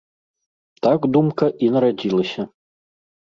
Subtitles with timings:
[0.85, 2.47] Так думка і нарадзілася.